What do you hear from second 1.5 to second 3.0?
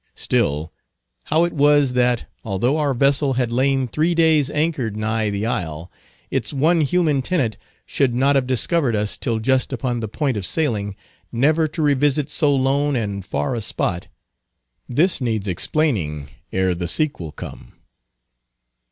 was that, although our